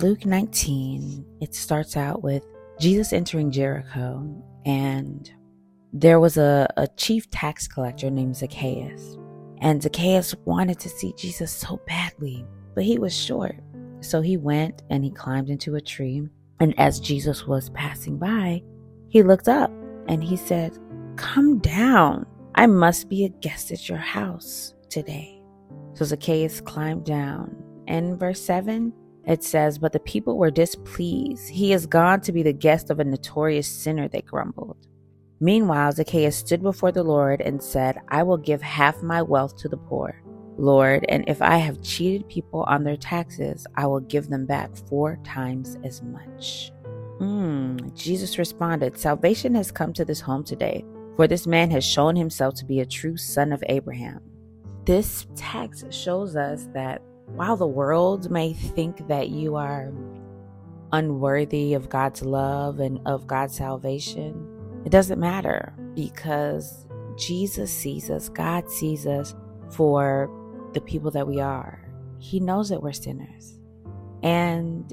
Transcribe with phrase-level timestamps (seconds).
[0.00, 2.44] Luke 19, it starts out with
[2.80, 4.26] Jesus entering Jericho,
[4.64, 5.30] and
[5.92, 9.18] there was a, a chief tax collector named Zacchaeus.
[9.60, 13.56] And Zacchaeus wanted to see Jesus so badly, but he was short.
[14.00, 16.26] So he went and he climbed into a tree.
[16.58, 18.62] And as Jesus was passing by,
[19.10, 19.70] he looked up
[20.08, 20.78] and he said,
[21.16, 22.26] Come down.
[22.54, 25.42] I must be a guest at your house today.
[25.94, 27.54] So Zacchaeus climbed down.
[27.86, 28.92] And verse 7,
[29.26, 31.48] it says, But the people were displeased.
[31.48, 34.88] He is gone to be the guest of a notorious sinner, they grumbled.
[35.40, 39.68] Meanwhile, Zacchaeus stood before the Lord and said, I will give half my wealth to
[39.68, 40.22] the poor.
[40.56, 44.70] Lord, and if I have cheated people on their taxes, I will give them back
[44.88, 46.70] four times as much.
[47.18, 50.84] Mm, Jesus responded, Salvation has come to this home today,
[51.16, 54.20] for this man has shown himself to be a true son of Abraham.
[54.84, 57.02] This text shows us that
[57.34, 59.92] while the world may think that you are
[60.92, 64.46] unworthy of God's love and of God's salvation,
[64.84, 69.34] it doesn't matter because Jesus sees us, God sees us
[69.70, 70.30] for
[70.74, 71.82] the people that we are.
[72.18, 73.58] He knows that we're sinners.
[74.22, 74.92] And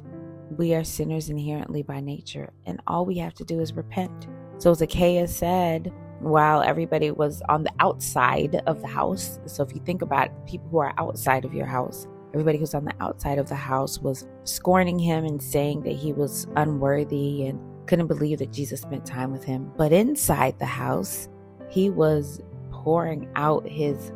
[0.57, 2.51] we are sinners inherently by nature.
[2.65, 4.27] And all we have to do is repent.
[4.57, 9.81] So Zacchaeus said, while everybody was on the outside of the house, so if you
[9.85, 13.49] think about people who are outside of your house, everybody who's on the outside of
[13.49, 18.51] the house was scorning him and saying that he was unworthy and couldn't believe that
[18.51, 19.71] Jesus spent time with him.
[19.75, 21.27] But inside the house,
[21.69, 22.41] he was
[22.71, 24.11] pouring out his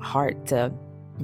[0.00, 0.72] heart to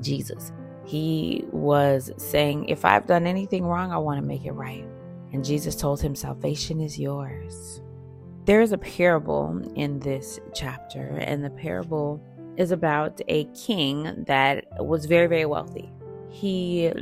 [0.00, 0.52] Jesus.
[0.84, 4.84] He was saying, If I've done anything wrong, I want to make it right.
[5.32, 7.80] And Jesus told him, Salvation is yours.
[8.44, 12.22] There is a parable in this chapter, and the parable
[12.58, 15.90] is about a king that was very, very wealthy.
[16.30, 16.92] He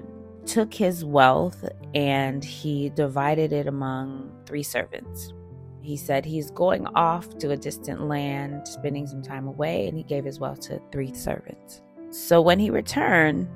[0.47, 5.33] took his wealth and he divided it among three servants.
[5.81, 10.05] He said he's going off to a distant land, spending some time away, and he
[10.05, 11.83] gave his wealth to three servants.
[12.11, 13.49] So when he returned,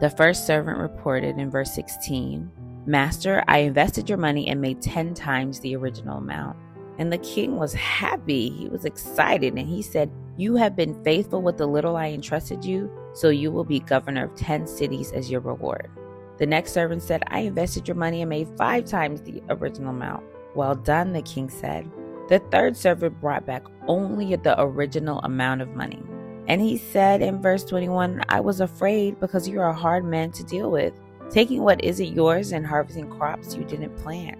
[0.00, 2.50] the first servant reported in verse 16
[2.84, 6.56] Master, I invested your money and made 10 times the original amount.
[6.98, 8.50] And the king was happy.
[8.50, 9.54] He was excited.
[9.54, 13.50] And he said, You have been faithful with the little I entrusted you, so you
[13.50, 15.90] will be governor of 10 cities as your reward.
[16.38, 20.24] The next servant said, I invested your money and made five times the original amount.
[20.54, 21.90] Well done, the king said.
[22.28, 26.02] The third servant brought back only the original amount of money.
[26.48, 30.44] And he said in verse 21, I was afraid because you're a hard man to
[30.44, 30.92] deal with,
[31.30, 34.38] taking what isn't yours and harvesting crops you didn't plant.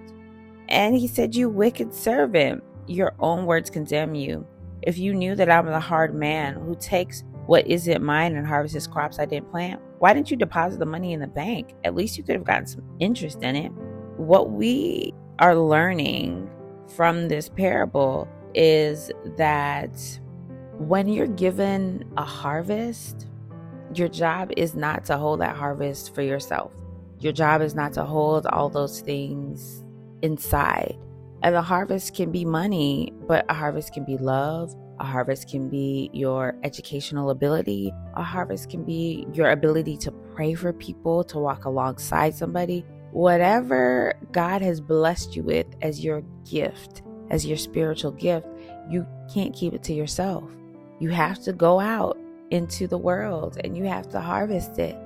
[0.68, 4.46] And he said, You wicked servant, your own words condemn you.
[4.82, 8.86] If you knew that I'm the hard man who takes what isn't mine and harvests
[8.86, 11.74] crops I didn't plant, why didn't you deposit the money in the bank?
[11.84, 13.72] At least you could have gotten some interest in it.
[14.16, 16.48] What we are learning
[16.94, 20.20] from this parable is that
[20.78, 23.28] when you're given a harvest,
[23.94, 26.72] your job is not to hold that harvest for yourself.
[27.18, 29.84] Your job is not to hold all those things
[30.22, 30.98] inside.
[31.42, 34.74] And the harvest can be money, but a harvest can be love.
[35.02, 37.92] A harvest can be your educational ability.
[38.14, 42.84] A harvest can be your ability to pray for people, to walk alongside somebody.
[43.10, 48.46] Whatever God has blessed you with as your gift, as your spiritual gift,
[48.88, 49.04] you
[49.34, 50.48] can't keep it to yourself.
[51.00, 52.16] You have to go out
[52.52, 54.96] into the world and you have to harvest it.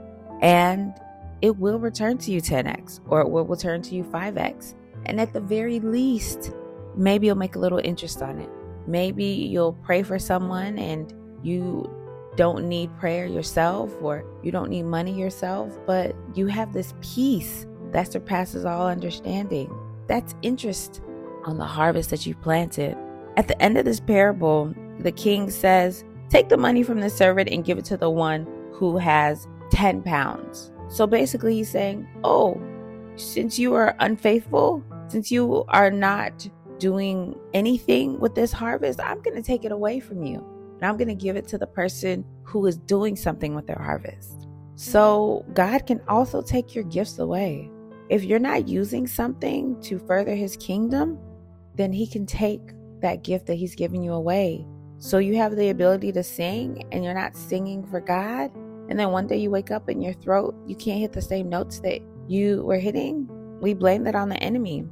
[0.43, 0.93] And
[1.41, 4.75] it will return to you 10x or it will return to you 5x.
[5.07, 6.53] And at the very least,
[6.97, 8.51] maybe you'll make a little interest on it.
[8.87, 11.91] Maybe you'll pray for someone and you
[12.37, 17.67] don't need prayer yourself or you don't need money yourself, but you have this peace
[17.93, 19.73] that surpasses all understanding.
[20.07, 21.01] That's interest
[21.45, 22.97] on the harvest that you planted.
[23.37, 27.49] At the end of this parable, the king says, Take the money from the servant
[27.51, 30.73] and give it to the one who has 10 pounds.
[30.89, 32.61] So basically, he's saying, Oh,
[33.17, 39.37] since you are unfaithful, since you are not doing anything with this harvest, I'm going
[39.37, 40.45] to take it away from you.
[40.75, 43.81] And I'm going to give it to the person who is doing something with their
[43.81, 44.47] harvest.
[44.75, 47.71] So God can also take your gifts away.
[48.11, 51.19] If you're not using something to further his kingdom,
[51.75, 52.61] then he can take
[53.01, 54.67] that gift that he's giving you away
[54.99, 58.51] so you have the ability to sing and you're not singing for God.
[58.89, 61.49] And then one day you wake up in your throat, you can't hit the same
[61.49, 63.29] notes that you were hitting.
[63.61, 64.85] We blame that on the enemy.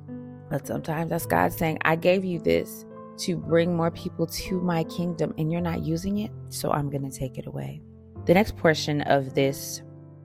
[0.54, 2.86] But sometimes that's God saying, I gave you this
[3.16, 6.30] to bring more people to my kingdom and you're not using it.
[6.48, 7.82] So I'm going to take it away.
[8.26, 9.82] The next portion of this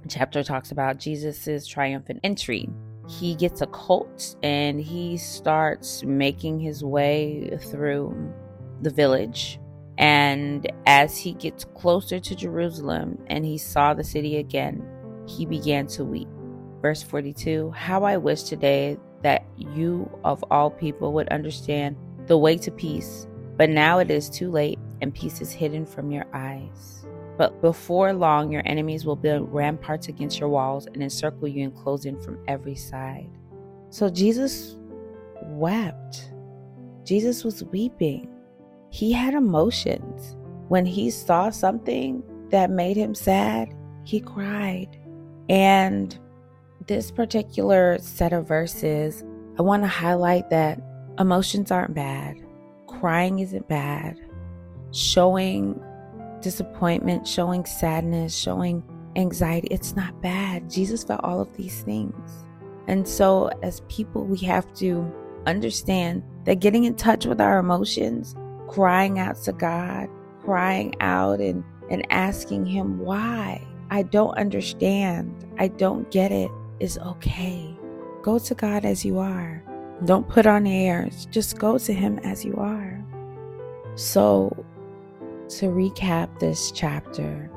[0.07, 2.69] chapter talks about Jesus's triumphant entry.
[3.07, 8.31] he gets a colt and he starts making his way through
[8.83, 9.59] the village.
[9.97, 14.87] And as he gets closer to Jerusalem and he saw the city again,
[15.25, 16.27] he began to weep.
[16.83, 21.95] Verse 42 How I wish today that you of all people would understand
[22.27, 23.27] the way to peace,
[23.57, 27.05] but now it is too late and peace is hidden from your eyes.
[27.37, 31.75] But before long, your enemies will build ramparts against your walls and encircle you and
[31.75, 33.29] close in from every side.
[33.89, 34.75] So Jesus
[35.43, 36.31] wept.
[37.05, 38.29] Jesus was weeping.
[38.89, 40.35] He had emotions.
[40.67, 43.73] When he saw something that made him sad,
[44.03, 44.97] he cried.
[45.47, 46.17] And
[46.89, 49.23] this particular set of verses,
[49.59, 50.81] I want to highlight that
[51.19, 52.35] emotions aren't bad,
[52.87, 54.19] crying isn't bad,
[54.91, 55.79] showing
[56.41, 58.83] disappointment, showing sadness, showing
[59.15, 59.67] anxiety.
[59.69, 60.67] It's not bad.
[60.67, 62.45] Jesus felt all of these things.
[62.87, 65.13] And so, as people, we have to
[65.45, 68.35] understand that getting in touch with our emotions,
[68.67, 70.09] crying out to God,
[70.43, 73.63] crying out and, and asking Him why.
[73.91, 75.45] I don't understand.
[75.59, 76.49] I don't get it.
[76.79, 77.75] Is okay.
[78.21, 79.63] Go to God as you are.
[80.05, 81.25] Don't put on airs.
[81.25, 83.03] Just go to Him as you are.
[83.95, 84.65] So,
[85.49, 87.51] to recap this chapter,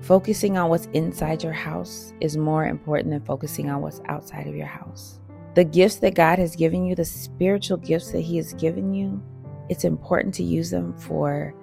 [0.00, 4.56] focusing on what's inside your house is more important than focusing on what's outside of
[4.56, 5.20] your house.
[5.54, 9.22] The gifts that God has given you, the spiritual gifts that He has given you,
[9.68, 11.54] it's important to use them for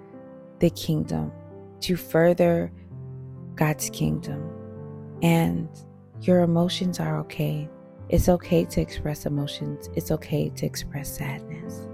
[0.59, 1.31] the kingdom,
[1.81, 2.71] to further
[3.55, 4.49] God's kingdom.
[5.23, 5.67] And
[6.21, 7.67] your emotions are okay.
[8.09, 11.87] It's okay to express emotions, it's okay to express sadness.